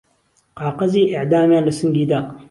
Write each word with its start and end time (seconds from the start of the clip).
قاقەزی 0.59 1.09
ئیعدامیان 1.11 1.63
له 1.67 1.73
سنگی 1.79 2.05
دا 2.09 2.19